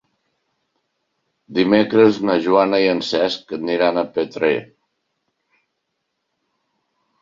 [1.57, 4.55] Dimecres na Joana i en Cesc aniran a Petrer.